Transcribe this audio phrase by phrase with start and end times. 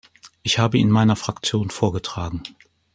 [0.41, 2.41] Ich habe ihn meiner Fraktion vorgetragen.